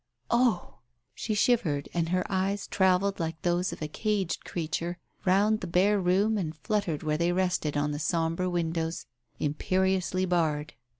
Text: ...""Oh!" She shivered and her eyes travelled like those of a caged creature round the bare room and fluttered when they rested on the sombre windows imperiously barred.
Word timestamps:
...""Oh!" 0.31 0.79
She 1.13 1.35
shivered 1.35 1.87
and 1.93 2.09
her 2.09 2.25
eyes 2.27 2.65
travelled 2.65 3.19
like 3.19 3.39
those 3.43 3.71
of 3.71 3.83
a 3.83 3.87
caged 3.87 4.43
creature 4.45 4.97
round 5.25 5.59
the 5.61 5.67
bare 5.67 5.99
room 6.01 6.39
and 6.39 6.57
fluttered 6.57 7.03
when 7.03 7.19
they 7.19 7.31
rested 7.31 7.77
on 7.77 7.91
the 7.91 7.99
sombre 7.99 8.49
windows 8.49 9.05
imperiously 9.39 10.25
barred. 10.25 10.73